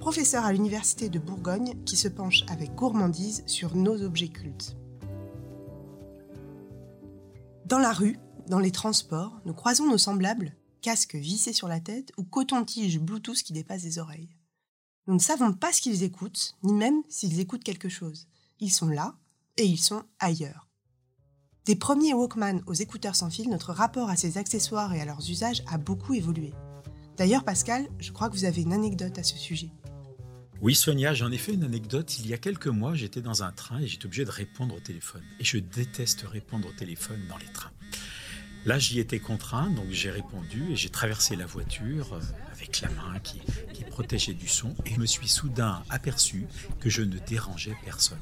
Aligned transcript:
professeur 0.00 0.46
à 0.46 0.52
l'Université 0.52 1.10
de 1.10 1.18
Bourgogne, 1.18 1.74
qui 1.84 1.96
se 1.96 2.08
penche 2.08 2.42
avec 2.48 2.74
gourmandise 2.74 3.44
sur 3.46 3.76
nos 3.76 4.02
objets 4.02 4.28
cultes. 4.28 4.74
Dans 7.66 7.78
la 7.78 7.92
rue, 7.92 8.18
dans 8.48 8.58
les 8.58 8.72
transports, 8.72 9.38
nous 9.44 9.52
croisons 9.52 9.88
nos 9.88 9.98
semblables, 9.98 10.56
casques 10.80 11.14
vissés 11.14 11.52
sur 11.52 11.68
la 11.68 11.80
tête 11.80 12.12
ou 12.16 12.24
coton-tige 12.24 12.98
Bluetooth 12.98 13.42
qui 13.42 13.52
dépasse 13.52 13.84
les 13.84 13.98
oreilles. 13.98 14.34
Nous 15.06 15.14
ne 15.14 15.20
savons 15.20 15.52
pas 15.52 15.72
ce 15.72 15.82
qu'ils 15.82 16.02
écoutent, 16.02 16.56
ni 16.62 16.72
même 16.72 17.02
s'ils 17.08 17.38
écoutent 17.38 17.62
quelque 17.62 17.90
chose. 17.90 18.26
Ils 18.58 18.72
sont 18.72 18.88
là 18.88 19.14
et 19.58 19.64
ils 19.64 19.78
sont 19.78 20.02
ailleurs. 20.18 20.66
Des 21.66 21.76
premiers 21.76 22.14
Walkman 22.14 22.62
aux 22.66 22.72
écouteurs 22.72 23.16
sans 23.16 23.28
fil, 23.28 23.50
notre 23.50 23.74
rapport 23.74 24.08
à 24.08 24.16
ces 24.16 24.38
accessoires 24.38 24.94
et 24.94 25.00
à 25.00 25.04
leurs 25.04 25.28
usages 25.28 25.62
a 25.70 25.76
beaucoup 25.76 26.14
évolué. 26.14 26.54
D'ailleurs, 27.18 27.44
Pascal, 27.44 27.86
je 27.98 28.12
crois 28.12 28.30
que 28.30 28.34
vous 28.34 28.46
avez 28.46 28.62
une 28.62 28.72
anecdote 28.72 29.18
à 29.18 29.22
ce 29.22 29.36
sujet. 29.36 29.70
Oui, 30.62 30.74
Sonia, 30.74 31.14
j'en 31.14 31.32
ai 31.32 31.38
fait 31.38 31.54
une 31.54 31.64
anecdote. 31.64 32.18
Il 32.18 32.26
y 32.26 32.34
a 32.34 32.38
quelques 32.38 32.66
mois, 32.66 32.94
j'étais 32.94 33.22
dans 33.22 33.42
un 33.42 33.50
train 33.50 33.80
et 33.80 33.86
j'étais 33.86 34.04
obligé 34.04 34.26
de 34.26 34.30
répondre 34.30 34.74
au 34.74 34.80
téléphone. 34.80 35.22
Et 35.38 35.44
je 35.44 35.56
déteste 35.56 36.26
répondre 36.30 36.68
au 36.68 36.72
téléphone 36.72 37.18
dans 37.30 37.38
les 37.38 37.46
trains. 37.46 37.70
Là, 38.66 38.78
j'y 38.78 39.00
étais 39.00 39.20
contraint, 39.20 39.70
donc 39.70 39.86
j'ai 39.90 40.10
répondu 40.10 40.70
et 40.70 40.76
j'ai 40.76 40.90
traversé 40.90 41.34
la 41.34 41.46
voiture 41.46 42.12
euh, 42.12 42.20
avec 42.52 42.82
la 42.82 42.90
main 42.90 43.18
qui, 43.20 43.40
qui 43.72 43.84
protégeait 43.84 44.34
du 44.34 44.48
son 44.48 44.74
et 44.84 44.92
je 44.92 45.00
me 45.00 45.06
suis 45.06 45.28
soudain 45.28 45.82
aperçu 45.88 46.46
que 46.78 46.90
je 46.90 47.00
ne 47.00 47.16
dérangeais 47.26 47.74
personne. 47.82 48.20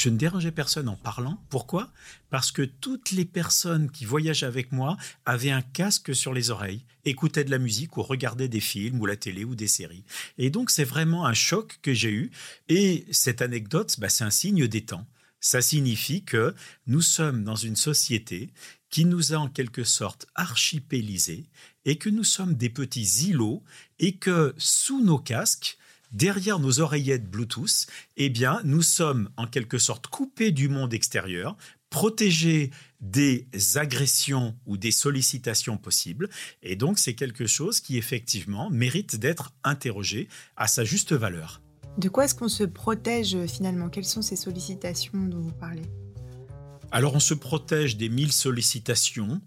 Je 0.00 0.08
ne 0.08 0.16
dérangeais 0.16 0.50
personne 0.50 0.88
en 0.88 0.96
parlant. 0.96 1.38
Pourquoi? 1.50 1.92
Parce 2.30 2.52
que 2.52 2.62
toutes 2.62 3.10
les 3.10 3.26
personnes 3.26 3.90
qui 3.90 4.06
voyageaient 4.06 4.46
avec 4.46 4.72
moi 4.72 4.96
avaient 5.26 5.50
un 5.50 5.60
casque 5.60 6.16
sur 6.16 6.32
les 6.32 6.48
oreilles, 6.48 6.86
écoutaient 7.04 7.44
de 7.44 7.50
la 7.50 7.58
musique 7.58 7.98
ou 7.98 8.02
regardaient 8.02 8.48
des 8.48 8.60
films 8.60 8.98
ou 8.98 9.04
la 9.04 9.16
télé 9.16 9.44
ou 9.44 9.54
des 9.54 9.68
séries. 9.68 10.06
Et 10.38 10.48
donc 10.48 10.70
c'est 10.70 10.84
vraiment 10.84 11.26
un 11.26 11.34
choc 11.34 11.80
que 11.82 11.92
j'ai 11.92 12.12
eu. 12.12 12.30
Et 12.70 13.04
cette 13.10 13.42
anecdote, 13.42 13.94
bah, 13.98 14.08
c'est 14.08 14.24
un 14.24 14.30
signe 14.30 14.66
des 14.66 14.86
temps. 14.86 15.06
Ça 15.38 15.60
signifie 15.60 16.24
que 16.24 16.54
nous 16.86 17.02
sommes 17.02 17.44
dans 17.44 17.56
une 17.56 17.76
société 17.76 18.54
qui 18.88 19.04
nous 19.04 19.34
a 19.34 19.36
en 19.36 19.48
quelque 19.48 19.84
sorte 19.84 20.24
archipélisés 20.34 21.44
et 21.84 21.98
que 21.98 22.08
nous 22.08 22.24
sommes 22.24 22.54
des 22.54 22.70
petits 22.70 23.26
îlots 23.28 23.62
et 23.98 24.16
que 24.16 24.54
sous 24.56 25.04
nos 25.04 25.18
casques, 25.18 25.76
derrière 26.12 26.58
nos 26.58 26.80
oreillettes 26.80 27.30
Bluetooth, 27.30 27.86
eh 28.16 28.28
bien, 28.28 28.60
nous 28.64 28.82
sommes 28.82 29.30
en 29.36 29.46
quelque 29.46 29.78
sorte 29.78 30.06
coupés 30.06 30.52
du 30.52 30.68
monde 30.68 30.94
extérieur, 30.94 31.56
protégés 31.90 32.70
des 33.00 33.46
agressions 33.74 34.56
ou 34.66 34.76
des 34.76 34.90
sollicitations 34.92 35.76
possibles. 35.76 36.28
Et 36.62 36.76
donc, 36.76 36.98
c'est 36.98 37.14
quelque 37.14 37.46
chose 37.46 37.80
qui, 37.80 37.96
effectivement, 37.98 38.70
mérite 38.70 39.16
d'être 39.16 39.52
interrogé 39.64 40.28
à 40.56 40.68
sa 40.68 40.84
juste 40.84 41.12
valeur. 41.12 41.60
De 41.98 42.08
quoi 42.08 42.24
est-ce 42.24 42.34
qu'on 42.34 42.48
se 42.48 42.64
protège 42.64 43.36
finalement? 43.46 43.88
Quelles 43.88 44.04
sont 44.04 44.22
ces 44.22 44.36
sollicitations 44.36 45.26
dont 45.26 45.40
vous 45.40 45.52
parlez? 45.52 45.82
Alors 46.92 47.14
on 47.14 47.20
se 47.20 47.34
protège 47.34 47.96
des 47.96 48.08
mille 48.08 48.32
sollicitations, 48.32 49.40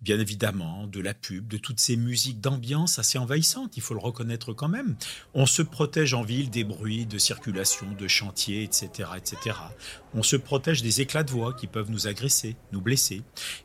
bien 0.00 0.20
évidemment, 0.20 0.86
de 0.86 1.00
la 1.00 1.12
pub, 1.12 1.48
de 1.48 1.56
toutes 1.56 1.80
ces 1.80 1.96
musiques 1.96 2.40
d'ambiance 2.40 2.98
assez 2.98 3.18
envahissantes, 3.18 3.76
il 3.76 3.82
faut 3.82 3.94
le 3.94 4.00
reconnaître 4.00 4.52
quand 4.52 4.68
même. 4.68 4.96
On 5.34 5.44
se 5.44 5.62
protège 5.62 6.14
en 6.14 6.22
ville 6.22 6.50
des 6.50 6.62
bruits 6.62 7.06
de 7.06 7.18
circulation, 7.18 7.92
de 7.92 8.06
chantier, 8.06 8.62
etc., 8.62 9.10
etc. 9.16 9.56
On 10.14 10.22
se 10.22 10.36
protège 10.36 10.82
des 10.82 11.00
éclats 11.00 11.24
de 11.24 11.32
voix 11.32 11.52
qui 11.52 11.66
peuvent 11.66 11.90
nous 11.90 12.06
agresser, 12.06 12.56
nous 12.72 12.80
blesser. 12.80 13.22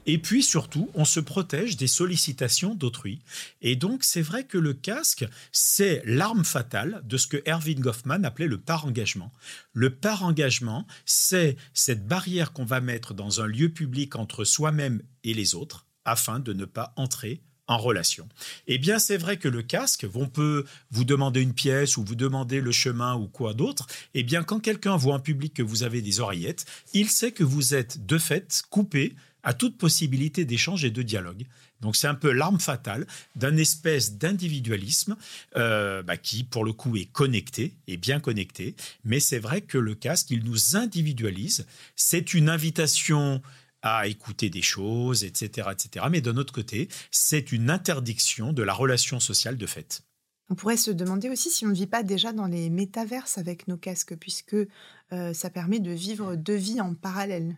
Et 0.08 0.18
puis 0.18 0.42
surtout, 0.44 0.90
on 0.96 1.06
se 1.06 1.20
protège 1.20 1.78
des 1.78 1.88
sollicitations 1.88 2.74
d'autrui. 2.74 3.20
Et 3.62 3.76
donc, 3.76 4.04
c'est 4.04 4.22
vrai 4.22 4.44
que 4.44 4.58
le 4.58 4.74
casque, 4.74 5.26
c'est 5.52 6.02
l'arme 6.06 6.46
fatale 6.46 7.04
de 7.06 7.18
ce 7.18 7.28
que 7.28 7.42
Erwin 7.46 7.80
Goffman 7.80 8.26
appelait 8.26 8.48
le 8.48 8.58
par-engagement. 8.58 9.32
Le 9.74 9.92
par-engagement, 9.92 10.88
c'est 11.06 11.58
cette 11.74 12.08
barrière 12.08 12.54
qu'on 12.54 12.66
va 12.66 12.82
mettre 12.82 13.14
dans 13.14 13.40
un 13.40 13.48
lieu 13.48 13.70
public 13.70 14.16
entre 14.16 14.44
soi-même 14.44 15.02
et 15.24 15.34
les 15.34 15.54
autres 15.54 15.86
afin 16.06 16.40
de 16.40 16.54
ne 16.54 16.66
pas 16.66 16.94
entrer 16.96 17.42
en 17.68 17.78
relation. 17.78 18.28
Eh 18.68 18.78
bien, 18.78 19.00
c'est 19.00 19.18
vrai 19.18 19.38
que 19.38 19.48
le 19.48 19.62
casque, 19.62 20.06
on 20.14 20.28
peut 20.28 20.66
vous 20.92 21.06
demander 21.06 21.42
une 21.42 21.54
pièce 21.54 21.98
ou 21.98 22.04
vous 22.04 22.16
demander 22.16 22.60
le 22.60 22.72
chemin 22.72 23.16
ou 23.16 23.28
quoi 23.28 23.54
d'autre. 23.54 23.88
Eh 24.14 24.24
bien, 24.24 24.44
quand 24.44 24.60
quelqu'un 24.60 24.98
voit 24.98 25.16
en 25.16 25.20
public 25.20 25.54
que 25.54 25.64
vous 25.64 25.84
avez 25.84 26.02
des 26.02 26.20
oreillettes, 26.20 26.66
il 26.94 27.10
sait 27.10 27.32
que 27.32 27.44
vous 27.44 27.74
êtes 27.74 28.06
de 28.06 28.18
fait 28.18 28.64
coupé 28.70 29.16
à 29.44 29.54
toute 29.54 29.78
possibilité 29.78 30.46
d'échange 30.46 30.86
et 30.86 30.92
de 30.92 31.02
dialogue. 31.02 31.46
Donc 31.82 31.98
c'est 31.98 32.08
un 32.08 32.16
peu 32.16 32.32
l'arme 32.32 32.62
fatale 32.62 33.06
d'un 33.36 33.58
espèce 33.58 34.14
d'individualisme 34.18 35.18
euh, 35.58 36.02
bah, 36.02 36.16
qui, 36.16 36.46
pour 36.46 36.64
le 36.64 36.72
coup, 36.72 36.96
est 36.96 37.12
connecté, 37.12 37.74
est 37.88 37.98
bien 37.98 38.22
connecté. 38.22 38.76
Mais 39.04 39.20
c'est 39.20 39.40
vrai 39.40 39.62
que 39.62 39.78
le 39.78 39.94
casque, 39.94 40.32
il 40.32 40.46
nous 40.46 40.78
individualise. 40.78 41.66
C'est 41.98 42.34
une 42.34 42.48
invitation 42.48 43.42
à 43.84 44.08
écouter 44.08 44.50
des 44.50 44.62
choses, 44.62 45.24
etc., 45.24 45.70
etc. 45.72 46.06
Mais 46.10 46.22
d'un 46.22 46.38
autre 46.38 46.54
côté, 46.54 46.88
c'est 47.12 47.52
une 47.52 47.70
interdiction 47.70 48.54
de 48.54 48.64
la 48.64 48.74
relation 48.74 49.20
sociale 49.20 49.58
de 49.58 49.68
fait. 49.68 50.04
On 50.50 50.56
pourrait 50.56 50.78
se 50.78 50.92
demander 50.92 51.30
aussi 51.30 51.50
si 51.50 51.66
on 51.66 51.70
ne 51.70 51.76
vit 51.76 51.88
pas 51.88 52.04
déjà 52.04 52.34
dans 52.34 52.48
les 52.48 52.70
métaverses 52.70 53.38
avec 53.38 53.68
nos 53.68 53.78
casques, 53.78 54.16
puisque 54.16 54.56
euh, 54.56 55.34
ça 55.34 55.50
permet 55.50 55.80
de 55.80 55.92
vivre 55.92 56.36
deux 56.36 56.56
vies 56.56 56.82
en 56.82 56.96
parallèle. 56.96 57.58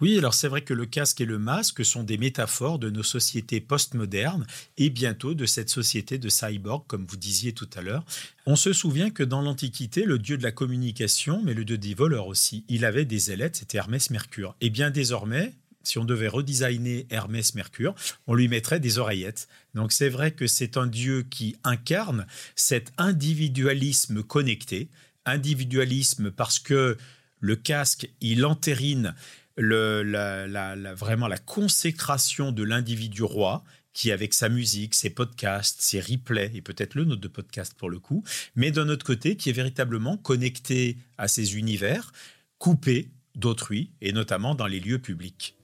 Oui, 0.00 0.18
alors 0.18 0.34
c'est 0.34 0.48
vrai 0.48 0.62
que 0.62 0.74
le 0.74 0.86
casque 0.86 1.20
et 1.20 1.24
le 1.24 1.38
masque 1.38 1.84
sont 1.84 2.02
des 2.02 2.18
métaphores 2.18 2.80
de 2.80 2.90
nos 2.90 3.04
sociétés 3.04 3.60
postmodernes 3.60 4.44
et 4.76 4.90
bientôt 4.90 5.34
de 5.34 5.46
cette 5.46 5.70
société 5.70 6.18
de 6.18 6.28
cyborg, 6.28 6.84
comme 6.88 7.06
vous 7.06 7.16
disiez 7.16 7.52
tout 7.52 7.70
à 7.76 7.80
l'heure. 7.80 8.04
On 8.44 8.56
se 8.56 8.72
souvient 8.72 9.10
que 9.10 9.22
dans 9.22 9.40
l'Antiquité, 9.40 10.04
le 10.04 10.18
dieu 10.18 10.36
de 10.36 10.42
la 10.42 10.50
communication, 10.50 11.42
mais 11.44 11.54
le 11.54 11.64
dieu 11.64 11.78
des 11.78 11.94
voleurs 11.94 12.26
aussi, 12.26 12.64
il 12.68 12.84
avait 12.84 13.04
des 13.04 13.30
ailettes, 13.30 13.56
c'était 13.56 13.78
Hermès 13.78 14.10
Mercure. 14.10 14.56
Et 14.60 14.68
bien 14.68 14.90
désormais, 14.90 15.54
si 15.84 15.98
on 15.98 16.04
devait 16.04 16.28
redesigner 16.28 17.06
Hermès 17.10 17.54
Mercure, 17.54 17.94
on 18.26 18.34
lui 18.34 18.48
mettrait 18.48 18.80
des 18.80 18.98
oreillettes. 18.98 19.46
Donc 19.74 19.92
c'est 19.92 20.08
vrai 20.08 20.32
que 20.32 20.48
c'est 20.48 20.76
un 20.76 20.88
dieu 20.88 21.22
qui 21.22 21.56
incarne 21.62 22.26
cet 22.56 22.92
individualisme 22.98 24.24
connecté, 24.24 24.88
individualisme 25.24 26.32
parce 26.32 26.58
que 26.58 26.96
le 27.38 27.56
casque, 27.56 28.08
il 28.20 28.44
entérine 28.44 29.14
la, 29.56 30.94
vraiment 30.94 31.28
la 31.28 31.38
consécration 31.38 32.52
de 32.52 32.62
l'individu 32.62 33.22
roi 33.22 33.64
qui 33.92 34.10
avec 34.10 34.34
sa 34.34 34.48
musique, 34.48 34.94
ses 34.94 35.10
podcasts, 35.10 35.80
ses 35.80 36.00
replays, 36.00 36.50
et 36.54 36.60
peut-être 36.60 36.96
le 36.96 37.04
nôtre 37.04 37.20
de 37.20 37.28
podcast 37.28 37.74
pour 37.74 37.88
le 37.88 38.00
coup, 38.00 38.24
mais 38.56 38.72
d'un 38.72 38.88
autre 38.88 39.06
côté 39.06 39.36
qui 39.36 39.50
est 39.50 39.52
véritablement 39.52 40.16
connecté 40.16 40.98
à 41.16 41.28
ses 41.28 41.56
univers, 41.56 42.12
coupé 42.58 43.10
d'autrui, 43.36 43.92
et 44.00 44.12
notamment 44.12 44.54
dans 44.54 44.66
les 44.66 44.80
lieux 44.80 44.98
publics. 44.98 45.56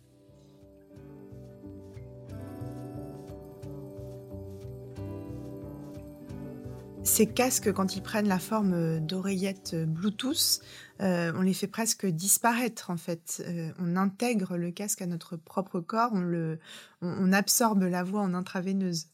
Ces 7.03 7.27
casques, 7.27 7.73
quand 7.73 7.97
ils 7.97 8.03
prennent 8.03 8.29
la 8.29 8.39
forme 8.39 9.01
d'oreillettes 9.01 9.75
Bluetooth, 9.75 10.61
euh, 11.01 11.33
on 11.35 11.41
les 11.41 11.55
fait 11.55 11.67
presque 11.67 12.07
disparaître 12.07 12.91
en 12.91 12.97
fait. 12.97 13.43
Euh, 13.47 13.71
on 13.79 13.97
intègre 13.97 14.57
le 14.57 14.71
casque 14.71 15.01
à 15.01 15.07
notre 15.07 15.37
propre 15.37 15.81
corps, 15.81 16.11
on, 16.13 16.21
le, 16.21 16.59
on, 17.01 17.33
absorbe 17.33 17.83
la 17.85 18.03
voix 18.03 18.21
en 18.21 18.35
intraveineuse. 18.35 19.07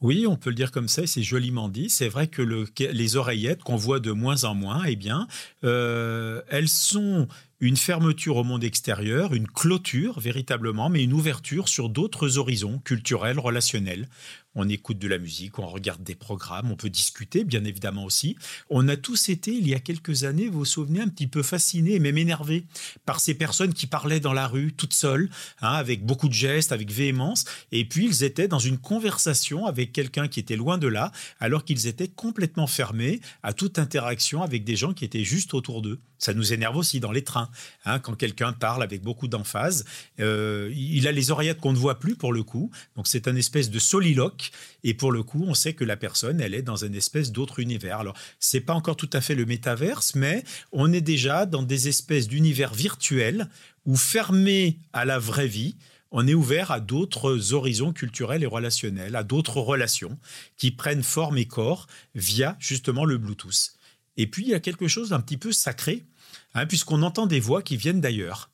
Oui, 0.00 0.26
on 0.26 0.36
peut 0.36 0.50
le 0.50 0.56
dire 0.56 0.72
comme 0.72 0.88
ça, 0.88 1.06
c'est 1.06 1.22
joliment 1.22 1.68
dit. 1.68 1.90
C'est 1.90 2.08
vrai 2.08 2.28
que 2.28 2.42
le, 2.42 2.66
les 2.78 3.16
oreillettes 3.16 3.62
qu'on 3.62 3.76
voit 3.76 4.00
de 4.00 4.12
moins 4.12 4.44
en 4.44 4.54
moins, 4.54 4.84
eh 4.84 4.96
bien, 4.96 5.26
euh, 5.64 6.42
elles 6.48 6.68
sont 6.68 7.28
une 7.60 7.76
fermeture 7.76 8.36
au 8.36 8.44
monde 8.44 8.62
extérieur, 8.62 9.34
une 9.34 9.48
clôture 9.48 10.20
véritablement, 10.20 10.88
mais 10.88 11.02
une 11.02 11.12
ouverture 11.12 11.68
sur 11.68 11.88
d'autres 11.88 12.38
horizons 12.38 12.78
culturels, 12.84 13.40
relationnels. 13.40 14.08
On 14.54 14.68
écoute 14.68 14.98
de 14.98 15.08
la 15.08 15.18
musique, 15.18 15.58
on 15.58 15.66
regarde 15.66 16.02
des 16.02 16.14
programmes, 16.14 16.70
on 16.70 16.76
peut 16.76 16.90
discuter, 16.90 17.42
bien 17.42 17.64
évidemment 17.64 18.04
aussi. 18.04 18.36
On 18.70 18.86
a 18.88 18.96
tous 18.96 19.28
été, 19.28 19.52
il 19.52 19.68
y 19.68 19.74
a 19.74 19.80
quelques 19.80 20.22
années, 20.22 20.48
vous 20.48 20.60
vous 20.60 20.64
souvenez, 20.64 21.00
un 21.00 21.08
petit 21.08 21.26
peu 21.26 21.42
fascinés 21.42 21.94
et 21.94 21.98
même 21.98 22.18
énervés 22.18 22.64
par 23.04 23.18
ces 23.18 23.34
personnes 23.34 23.74
qui 23.74 23.86
parlaient 23.86 24.20
dans 24.20 24.32
la 24.32 24.46
rue, 24.46 24.72
toutes 24.72 24.94
seules, 24.94 25.28
hein, 25.60 25.72
avec 25.72 26.06
beaucoup 26.06 26.28
de 26.28 26.34
gestes, 26.34 26.70
avec 26.70 26.90
véhémence, 26.92 27.44
et 27.72 27.84
puis 27.84 28.06
ils 28.06 28.22
étaient 28.22 28.48
dans 28.48 28.58
une 28.58 28.78
conversation 28.78 29.66
avec 29.66 29.92
quelqu'un 29.92 30.28
qui 30.28 30.38
était 30.40 30.56
loin 30.56 30.78
de 30.78 30.88
là, 30.88 31.10
alors 31.40 31.64
qu'ils 31.64 31.88
étaient 31.88 32.08
complètement 32.08 32.68
fermés 32.68 33.20
à 33.42 33.52
toute 33.52 33.78
interaction 33.78 34.42
avec 34.42 34.64
des 34.64 34.76
gens 34.76 34.92
qui 34.92 35.04
étaient 35.04 35.24
juste 35.24 35.54
autour 35.54 35.82
d'eux. 35.82 36.00
Ça 36.18 36.34
nous 36.34 36.52
énerve 36.52 36.76
aussi 36.76 37.00
dans 37.00 37.12
les 37.12 37.22
trains, 37.22 37.48
hein, 37.84 37.98
quand 37.98 38.14
quelqu'un 38.14 38.52
parle 38.52 38.82
avec 38.82 39.02
beaucoup 39.02 39.28
d'emphase. 39.28 39.84
Euh, 40.20 40.72
il 40.74 41.06
a 41.06 41.12
les 41.12 41.30
oreillettes 41.30 41.60
qu'on 41.60 41.72
ne 41.72 41.78
voit 41.78 41.98
plus 41.98 42.16
pour 42.16 42.32
le 42.32 42.42
coup, 42.42 42.70
donc 42.96 43.06
c'est 43.06 43.28
un 43.28 43.36
espèce 43.36 43.70
de 43.70 43.78
soliloque. 43.78 44.50
Et 44.84 44.94
pour 44.94 45.12
le 45.12 45.22
coup, 45.22 45.44
on 45.46 45.54
sait 45.54 45.74
que 45.74 45.84
la 45.84 45.96
personne, 45.96 46.40
elle 46.40 46.54
est 46.54 46.62
dans 46.62 46.84
une 46.84 46.94
espèce 46.94 47.32
d'autre 47.32 47.60
univers. 47.60 48.00
Alors, 48.00 48.16
c'est 48.40 48.60
pas 48.60 48.74
encore 48.74 48.96
tout 48.96 49.10
à 49.12 49.20
fait 49.20 49.34
le 49.34 49.46
métaverse, 49.46 50.14
mais 50.14 50.44
on 50.72 50.92
est 50.92 51.00
déjà 51.00 51.46
dans 51.46 51.62
des 51.62 51.88
espèces 51.88 52.28
d'univers 52.28 52.74
virtuels 52.74 53.48
ou 53.86 53.96
fermés 53.96 54.78
à 54.92 55.04
la 55.04 55.18
vraie 55.18 55.48
vie 55.48 55.76
on 56.10 56.26
est 56.26 56.34
ouvert 56.34 56.70
à 56.70 56.80
d'autres 56.80 57.52
horizons 57.52 57.92
culturels 57.92 58.42
et 58.42 58.46
relationnels, 58.46 59.16
à 59.16 59.24
d'autres 59.24 59.60
relations 59.60 60.18
qui 60.56 60.70
prennent 60.70 61.02
forme 61.02 61.38
et 61.38 61.46
corps 61.46 61.86
via 62.14 62.56
justement 62.58 63.04
le 63.04 63.18
Bluetooth. 63.18 63.77
Et 64.18 64.26
puis, 64.26 64.42
il 64.42 64.50
y 64.50 64.54
a 64.54 64.60
quelque 64.60 64.88
chose 64.88 65.10
d'un 65.10 65.20
petit 65.20 65.38
peu 65.38 65.52
sacré, 65.52 66.04
hein, 66.52 66.66
puisqu'on 66.66 67.02
entend 67.02 67.26
des 67.26 67.40
voix 67.40 67.62
qui 67.62 67.78
viennent 67.78 68.02
d'ailleurs. 68.02 68.50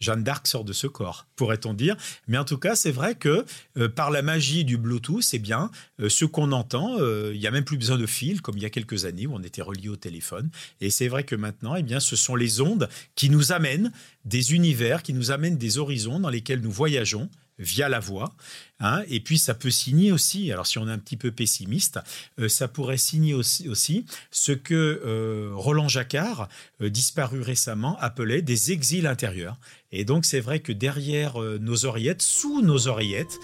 Jeanne 0.00 0.22
d'Arc 0.22 0.46
sort 0.46 0.64
de 0.64 0.72
ce 0.72 0.86
corps, 0.86 1.26
pourrait-on 1.34 1.74
dire. 1.74 1.96
Mais 2.28 2.38
en 2.38 2.44
tout 2.44 2.56
cas, 2.56 2.76
c'est 2.76 2.92
vrai 2.92 3.16
que 3.16 3.44
euh, 3.76 3.88
par 3.88 4.10
la 4.10 4.22
magie 4.22 4.64
du 4.64 4.78
Bluetooth, 4.78 5.24
eh 5.32 5.38
bien, 5.40 5.70
euh, 6.00 6.08
ce 6.08 6.24
qu'on 6.24 6.52
entend, 6.52 6.98
euh, 7.00 7.32
il 7.34 7.40
n'y 7.40 7.48
a 7.48 7.50
même 7.50 7.64
plus 7.64 7.78
besoin 7.78 7.98
de 7.98 8.06
fil, 8.06 8.40
comme 8.40 8.56
il 8.56 8.62
y 8.62 8.66
a 8.66 8.70
quelques 8.70 9.06
années 9.06 9.26
où 9.26 9.34
on 9.34 9.42
était 9.42 9.62
relié 9.62 9.88
au 9.88 9.96
téléphone. 9.96 10.50
Et 10.80 10.90
c'est 10.90 11.08
vrai 11.08 11.24
que 11.24 11.34
maintenant, 11.34 11.74
eh 11.74 11.82
bien, 11.82 11.98
ce 11.98 12.14
sont 12.14 12.36
les 12.36 12.60
ondes 12.60 12.88
qui 13.16 13.28
nous 13.28 13.50
amènent 13.50 13.92
des 14.24 14.54
univers, 14.54 15.02
qui 15.02 15.14
nous 15.14 15.32
amènent 15.32 15.58
des 15.58 15.78
horizons 15.78 16.20
dans 16.20 16.30
lesquels 16.30 16.60
nous 16.60 16.70
voyageons 16.70 17.28
via 17.58 17.88
la 17.88 18.00
voix. 18.00 18.32
Hein, 18.80 19.02
et 19.08 19.18
puis 19.20 19.38
ça 19.38 19.54
peut 19.54 19.70
signer 19.70 20.12
aussi, 20.12 20.52
alors 20.52 20.66
si 20.66 20.78
on 20.78 20.88
est 20.88 20.92
un 20.92 20.98
petit 20.98 21.16
peu 21.16 21.32
pessimiste, 21.32 21.98
euh, 22.38 22.48
ça 22.48 22.68
pourrait 22.68 22.96
signer 22.96 23.34
aussi, 23.34 23.68
aussi 23.68 24.06
ce 24.30 24.52
que 24.52 25.02
euh, 25.04 25.50
Roland 25.54 25.88
Jacquard, 25.88 26.48
euh, 26.80 26.88
disparu 26.88 27.42
récemment, 27.42 27.98
appelait 27.98 28.42
des 28.42 28.70
exils 28.70 29.06
intérieurs. 29.06 29.56
Et 29.90 30.04
donc 30.04 30.24
c'est 30.24 30.40
vrai 30.40 30.60
que 30.60 30.72
derrière 30.72 31.38
nos 31.40 31.86
oreillettes, 31.86 32.22
sous 32.22 32.60
nos 32.62 32.88
oreillettes, 32.88 33.38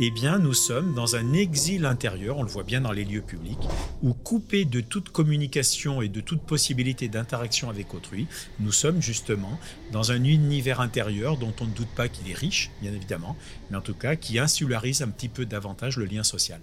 eh 0.00 0.10
bien, 0.12 0.38
nous 0.38 0.54
sommes 0.54 0.94
dans 0.94 1.16
un 1.16 1.32
exil 1.32 1.84
intérieur, 1.84 2.38
on 2.38 2.44
le 2.44 2.48
voit 2.48 2.62
bien 2.62 2.80
dans 2.80 2.92
les 2.92 3.04
lieux 3.04 3.22
publics, 3.22 3.68
où 4.02 4.14
coupés 4.14 4.64
de 4.64 4.80
toute 4.80 5.08
communication 5.08 6.02
et 6.02 6.08
de 6.08 6.20
toute 6.20 6.42
possibilité 6.42 7.08
d'interaction 7.08 7.68
avec 7.68 7.92
autrui, 7.94 8.28
nous 8.60 8.70
sommes 8.70 9.02
justement 9.02 9.58
dans 9.90 10.12
un 10.12 10.22
univers 10.22 10.80
intérieur 10.80 11.36
dont 11.36 11.52
on 11.60 11.66
ne 11.66 11.72
doute 11.72 11.88
pas 11.96 12.08
qu'il 12.08 12.30
est 12.30 12.34
riche, 12.34 12.70
bien 12.80 12.92
évidemment, 12.92 13.36
mais 13.70 13.76
en 13.76 13.80
tout 13.80 13.94
cas 13.94 14.14
qui 14.14 14.38
insularise 14.38 15.02
un 15.02 15.08
petit 15.08 15.28
peu 15.28 15.46
davantage 15.46 15.96
le 15.96 16.04
lien 16.04 16.22
social. 16.22 16.60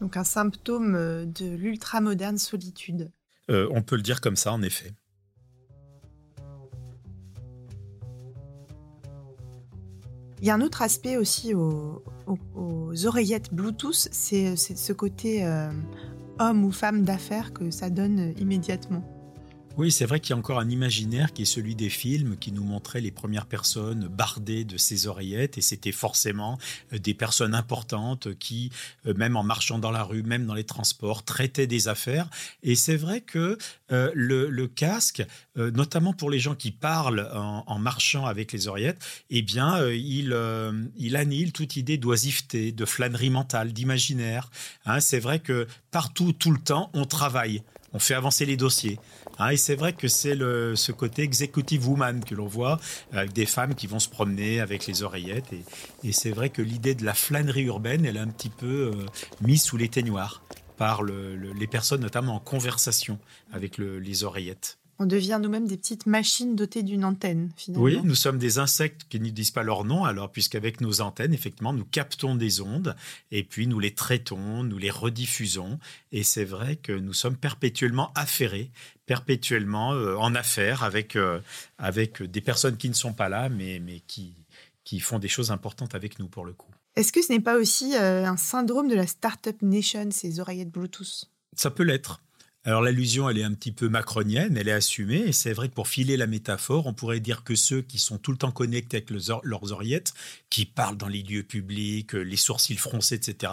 Donc 0.00 0.16
un 0.16 0.24
symptôme 0.24 0.96
euh, 0.96 1.26
de 1.26 1.54
l'ultramoderne 1.54 2.38
solitude. 2.38 3.12
Euh, 3.50 3.68
on 3.70 3.82
peut 3.82 3.96
le 3.96 4.02
dire 4.02 4.20
comme 4.20 4.36
ça, 4.36 4.52
en 4.52 4.62
effet. 4.62 4.92
Il 10.40 10.46
y 10.46 10.50
a 10.50 10.54
un 10.54 10.60
autre 10.60 10.82
aspect 10.82 11.16
aussi 11.16 11.54
aux, 11.54 12.02
oreillettes 13.04 13.52
Bluetooth, 13.52 14.08
c'est 14.10 14.56
ce 14.56 14.92
côté 14.92 15.44
euh, 15.44 15.70
homme 16.38 16.64
ou 16.64 16.72
femme 16.72 17.04
d'affaires 17.04 17.52
que 17.52 17.70
ça 17.70 17.90
donne 17.90 18.32
immédiatement. 18.38 19.19
Oui, 19.76 19.92
c'est 19.92 20.04
vrai 20.04 20.18
qu'il 20.18 20.30
y 20.30 20.32
a 20.32 20.36
encore 20.36 20.58
un 20.58 20.68
imaginaire 20.68 21.32
qui 21.32 21.42
est 21.42 21.46
celui 21.46 21.76
des 21.76 21.90
films 21.90 22.36
qui 22.36 22.50
nous 22.50 22.64
montraient 22.64 23.00
les 23.00 23.12
premières 23.12 23.46
personnes 23.46 24.08
bardées 24.08 24.64
de 24.64 24.76
ces 24.76 25.06
oreillettes 25.06 25.58
et 25.58 25.60
c'était 25.60 25.92
forcément 25.92 26.58
euh, 26.92 26.98
des 26.98 27.14
personnes 27.14 27.54
importantes 27.54 28.36
qui, 28.38 28.72
euh, 29.06 29.14
même 29.14 29.36
en 29.36 29.44
marchant 29.44 29.78
dans 29.78 29.92
la 29.92 30.02
rue, 30.02 30.24
même 30.24 30.44
dans 30.44 30.54
les 30.54 30.64
transports, 30.64 31.24
traitaient 31.24 31.68
des 31.68 31.86
affaires. 31.86 32.28
Et 32.64 32.74
c'est 32.74 32.96
vrai 32.96 33.20
que 33.20 33.58
euh, 33.92 34.10
le, 34.12 34.66
casque, 34.66 35.24
notamment 35.56 36.12
pour 36.12 36.30
les 36.30 36.38
gens 36.38 36.54
qui 36.54 36.70
parlent 36.70 37.28
en, 37.32 37.78
marchant 37.78 38.26
avec 38.26 38.52
les 38.52 38.68
oreillettes, 38.68 39.04
eh 39.30 39.42
bien, 39.42 39.84
il, 39.90 40.36
il 40.96 41.16
annule 41.16 41.52
toute 41.52 41.76
idée 41.76 41.98
d'oisiveté, 41.98 42.72
de 42.72 42.84
flânerie 42.84 43.30
mentale, 43.30 43.72
d'imaginaire. 43.72 44.50
Hein. 44.86 45.00
c'est 45.00 45.18
vrai 45.18 45.40
que 45.40 45.66
partout, 45.90 46.32
tout 46.32 46.52
le 46.52 46.60
temps, 46.60 46.90
on 46.94 47.04
travaille 47.04 47.62
on 47.92 47.98
fait 47.98 48.14
avancer 48.14 48.46
les 48.46 48.56
dossiers. 48.56 48.98
Hein, 49.40 49.50
et 49.50 49.56
c'est 49.56 49.74
vrai 49.74 49.94
que 49.94 50.06
c'est 50.06 50.36
ce 50.36 50.92
côté 50.92 51.22
executive 51.22 51.88
woman 51.88 52.22
que 52.22 52.34
l'on 52.34 52.46
voit 52.46 52.78
avec 53.12 53.32
des 53.32 53.46
femmes 53.46 53.74
qui 53.74 53.86
vont 53.86 53.98
se 53.98 54.08
promener 54.08 54.60
avec 54.60 54.86
les 54.86 55.02
oreillettes. 55.02 55.52
Et, 56.04 56.12
c'est 56.12 56.30
vrai 56.30 56.50
que 56.50 56.60
l'idée 56.60 56.94
de 56.94 57.04
la 57.04 57.14
flânerie 57.14 57.62
urbaine, 57.62 58.04
elle 58.04 58.16
est 58.16 58.20
un 58.20 58.28
petit 58.28 58.50
peu 58.50 58.92
euh, 58.94 59.06
mise 59.40 59.62
sous 59.62 59.78
les 59.78 59.88
teignoirs 59.88 60.42
par 60.76 61.02
les 61.02 61.66
personnes, 61.66 62.00
notamment 62.00 62.36
en 62.36 62.40
conversation 62.40 63.18
avec 63.52 63.76
les 63.76 64.24
oreillettes. 64.24 64.79
On 65.02 65.06
devient 65.06 65.38
nous-mêmes 65.42 65.66
des 65.66 65.78
petites 65.78 66.04
machines 66.04 66.54
dotées 66.54 66.82
d'une 66.82 67.06
antenne, 67.06 67.50
finalement. 67.56 67.84
Oui, 67.84 68.00
nous 68.04 68.14
sommes 68.14 68.36
des 68.36 68.58
insectes 68.58 69.06
qui 69.08 69.18
ne 69.18 69.30
disent 69.30 69.50
pas 69.50 69.62
leur 69.62 69.84
nom, 69.84 70.04
alors 70.04 70.30
puisqu'avec 70.30 70.82
nos 70.82 71.00
antennes, 71.00 71.32
effectivement, 71.32 71.72
nous 71.72 71.86
captons 71.86 72.34
des 72.34 72.60
ondes 72.60 72.94
et 73.30 73.42
puis 73.42 73.66
nous 73.66 73.80
les 73.80 73.94
traitons, 73.94 74.62
nous 74.62 74.76
les 74.76 74.90
rediffusons. 74.90 75.78
Et 76.12 76.22
c'est 76.22 76.44
vrai 76.44 76.76
que 76.76 76.92
nous 76.92 77.14
sommes 77.14 77.38
perpétuellement 77.38 78.12
affairés, 78.14 78.70
perpétuellement 79.06 79.94
euh, 79.94 80.16
en 80.16 80.34
affaires 80.34 80.82
avec, 80.82 81.16
euh, 81.16 81.40
avec 81.78 82.22
des 82.22 82.42
personnes 82.42 82.76
qui 82.76 82.90
ne 82.90 82.94
sont 82.94 83.14
pas 83.14 83.30
là, 83.30 83.48
mais, 83.48 83.80
mais 83.80 84.00
qui, 84.00 84.34
qui 84.84 85.00
font 85.00 85.18
des 85.18 85.28
choses 85.28 85.50
importantes 85.50 85.94
avec 85.94 86.18
nous 86.18 86.28
pour 86.28 86.44
le 86.44 86.52
coup. 86.52 86.70
Est-ce 86.96 87.10
que 87.10 87.22
ce 87.22 87.32
n'est 87.32 87.40
pas 87.40 87.56
aussi 87.56 87.96
euh, 87.96 88.26
un 88.26 88.36
syndrome 88.36 88.88
de 88.88 88.96
la 88.96 89.06
Startup 89.06 89.56
Nation, 89.62 90.10
ces 90.10 90.40
oreillettes 90.40 90.70
Bluetooth? 90.70 91.30
Ça 91.56 91.70
peut 91.70 91.84
l'être. 91.84 92.20
Alors 92.66 92.82
l'allusion, 92.82 93.30
elle 93.30 93.38
est 93.38 93.42
un 93.42 93.54
petit 93.54 93.72
peu 93.72 93.88
macronienne, 93.88 94.54
elle 94.58 94.68
est 94.68 94.72
assumée, 94.72 95.22
et 95.28 95.32
c'est 95.32 95.54
vrai 95.54 95.70
que 95.70 95.74
pour 95.74 95.88
filer 95.88 96.18
la 96.18 96.26
métaphore, 96.26 96.86
on 96.86 96.92
pourrait 96.92 97.18
dire 97.18 97.42
que 97.42 97.54
ceux 97.54 97.80
qui 97.80 97.98
sont 97.98 98.18
tout 98.18 98.32
le 98.32 98.36
temps 98.36 98.50
connectés 98.50 98.98
avec 98.98 99.08
leurs 99.08 99.72
oreillettes, 99.72 100.12
qui 100.50 100.66
parlent 100.66 100.98
dans 100.98 101.08
les 101.08 101.22
lieux 101.22 101.42
publics, 101.42 102.12
les 102.12 102.36
sourcils 102.36 102.76
froncés, 102.76 103.14
etc., 103.14 103.50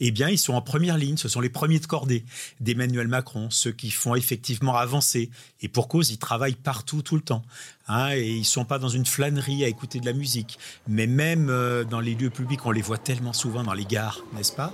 eh 0.00 0.10
bien, 0.10 0.28
ils 0.28 0.38
sont 0.38 0.54
en 0.54 0.60
première 0.60 0.98
ligne, 0.98 1.16
ce 1.16 1.28
sont 1.28 1.40
les 1.40 1.50
premiers 1.50 1.78
de 1.78 1.86
cordée 1.86 2.24
d'Emmanuel 2.58 3.06
Macron, 3.06 3.48
ceux 3.48 3.70
qui 3.70 3.92
font 3.92 4.16
effectivement 4.16 4.74
avancer, 4.74 5.30
et 5.60 5.68
pour 5.68 5.86
cause, 5.86 6.10
ils 6.10 6.18
travaillent 6.18 6.56
partout, 6.56 7.02
tout 7.02 7.14
le 7.14 7.22
temps. 7.22 7.44
Hein, 7.88 8.10
et 8.14 8.28
ils 8.28 8.44
sont 8.44 8.64
pas 8.64 8.78
dans 8.78 8.88
une 8.88 9.06
flânerie 9.06 9.64
à 9.64 9.68
écouter 9.68 9.98
de 9.98 10.06
la 10.06 10.12
musique. 10.12 10.58
Mais 10.86 11.06
même 11.06 11.48
euh, 11.48 11.84
dans 11.84 12.00
les 12.00 12.14
lieux 12.14 12.30
publics, 12.30 12.64
on 12.66 12.70
les 12.70 12.82
voit 12.82 12.98
tellement 12.98 13.32
souvent 13.32 13.62
dans 13.62 13.72
les 13.72 13.84
gares, 13.84 14.20
n'est-ce 14.34 14.52
pas 14.52 14.72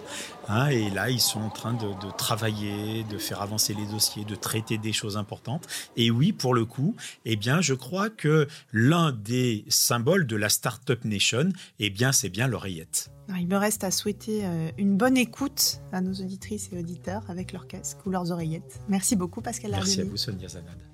hein, 0.49 0.67
Et 0.69 0.91
là, 0.91 1.11
ils 1.11 1.21
sont 1.21 1.41
en 1.41 1.51
train 1.51 1.75
de, 1.75 1.87
travailler, 2.17 3.05
de 3.05 3.19
faire 3.19 3.41
avancer 3.41 3.75
les 3.75 3.87
dossiers, 3.87 4.25
de 4.25 4.35
traiter 4.35 4.79
des 4.79 4.93
choses 4.93 5.17
importantes. 5.17 5.67
Et 5.97 6.11
oui, 6.11 6.33
pour 6.33 6.55
le 6.55 6.65
coup, 6.65 6.97
eh 7.25 7.37
bien, 7.37 7.61
je 7.61 7.75
crois 7.75 8.11
que 8.11 8.49
l'un 8.73 9.13
des 9.13 9.65
symboles 9.69 10.27
de 10.27 10.37
la 10.37 10.49
Startup 10.49 11.05
Nation, 11.05 11.51
eh 11.79 11.91
bien, 11.91 12.13
c'est 12.13 12.31
bien 12.31 12.49
l'oreillette. 12.49 13.11
Il 13.39 13.49
me 13.49 13.57
reste 13.57 13.85
à 13.85 13.91
souhaiter 13.91 14.45
euh, 14.45 14.71
une 14.77 14.97
bonne 14.97 15.17
écoute 15.17 15.81
à 15.93 16.01
nos 16.01 16.13
auditrices 16.13 16.69
et 16.73 16.79
auditeurs 16.79 17.23
avec 17.29 17.53
leurs 17.53 17.67
casques 17.67 18.05
ou 18.05 18.11
leurs 18.11 18.31
oreillettes. 18.31 18.81
Merci 18.89 19.17
beaucoup 19.17 19.41
Pascal 19.41 19.71
Merci 19.71 20.03
à 20.03 20.05
vous 20.05 20.17
Sonia 20.17 20.49
Zanad. 20.49 20.94